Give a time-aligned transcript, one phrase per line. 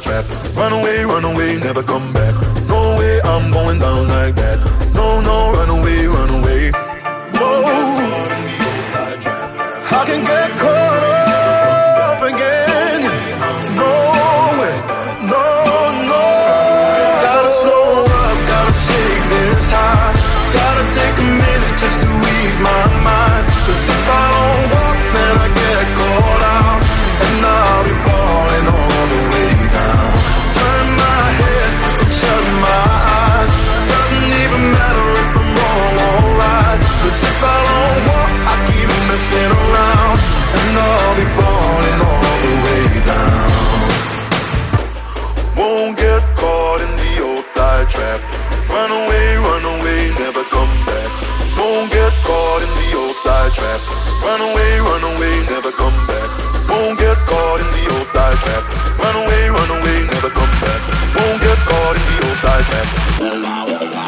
[0.00, 0.24] trap.
[0.54, 2.34] Run away, run away, never come back.
[2.68, 4.57] No way I'm going down like that.
[53.54, 53.80] trap.
[54.22, 56.28] Run away, run away, never come back.
[56.68, 58.62] Won't get caught in the old side trap.
[58.98, 60.80] Run away, run away, never come back.
[61.16, 64.07] Won't get caught in the old side trap.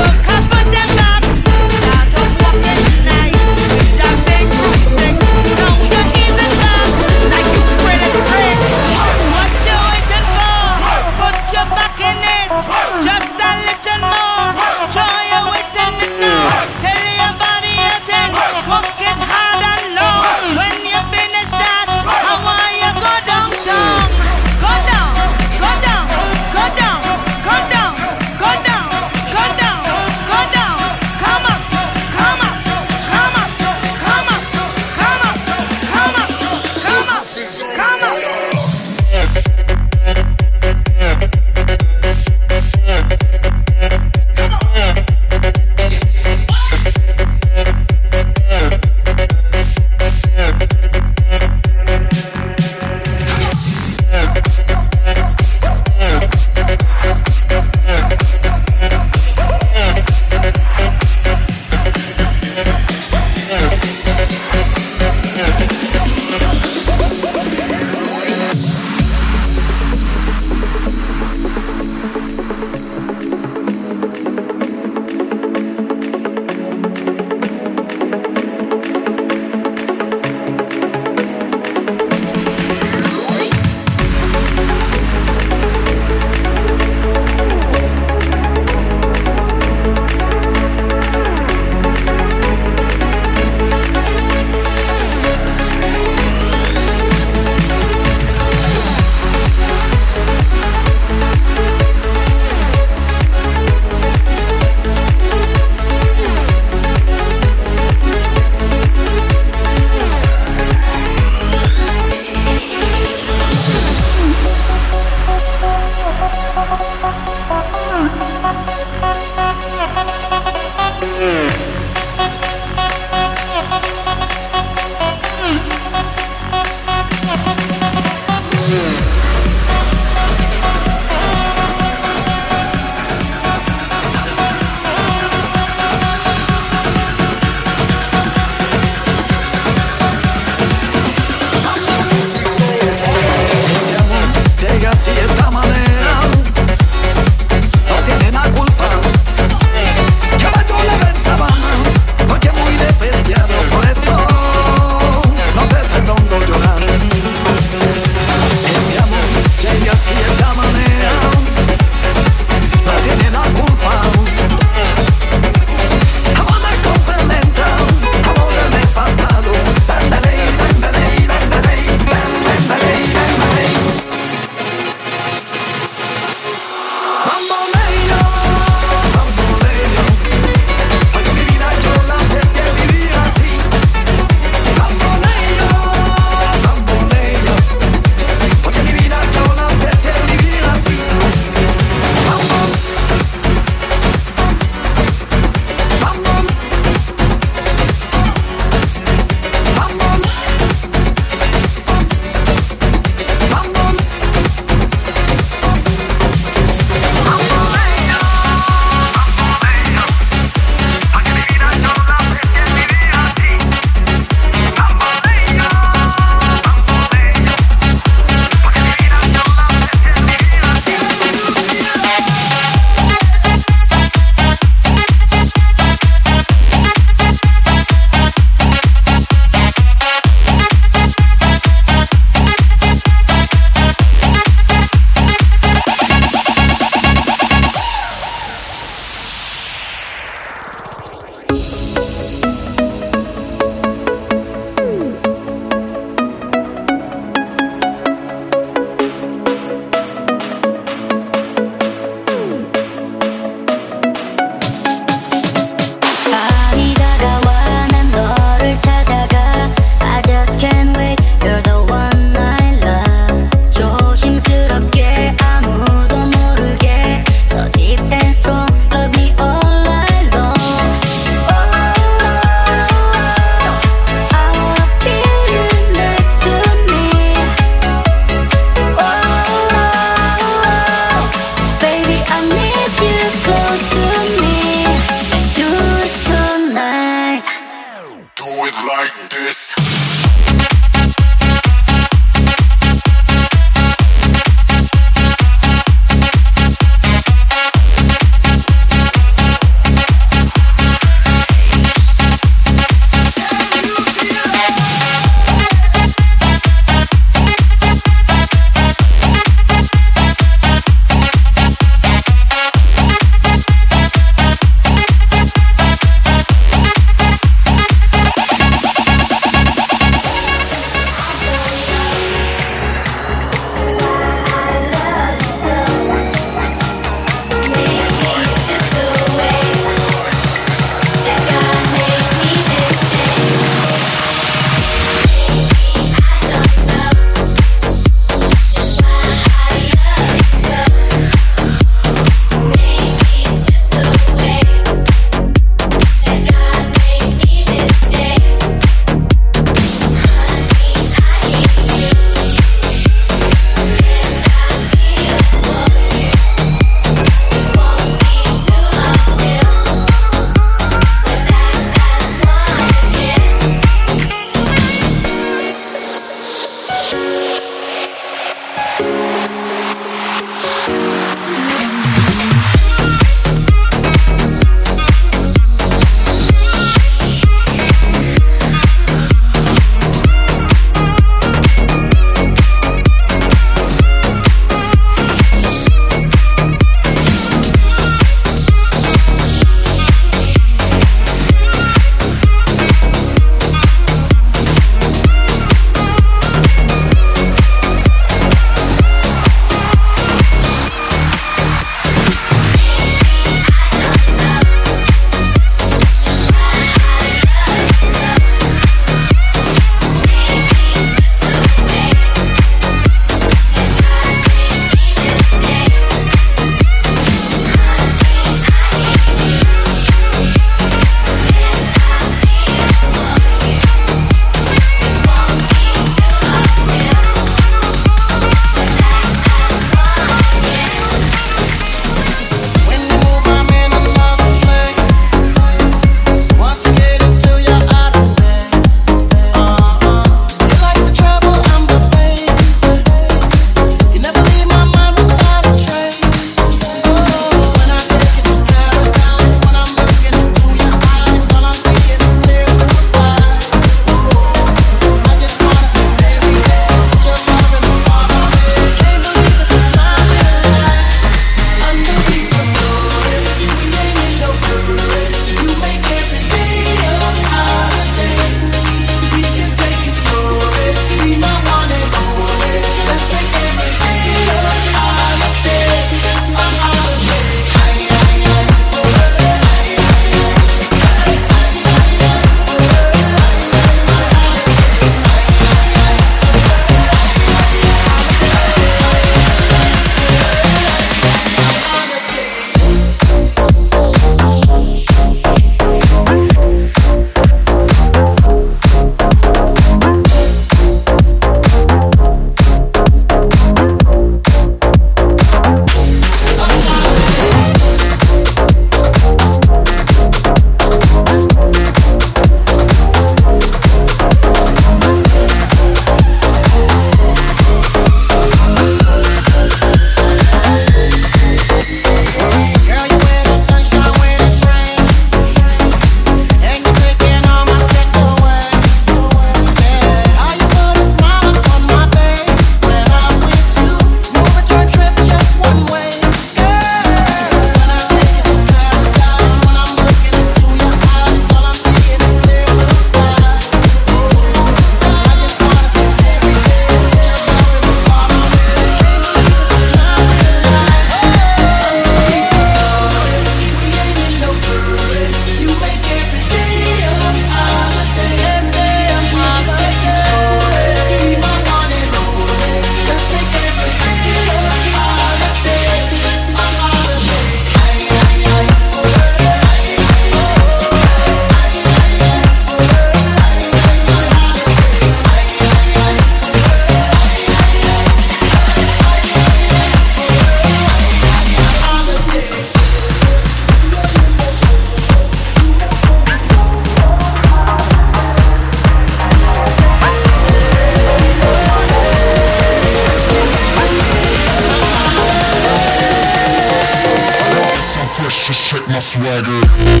[599.01, 600.00] Swagger.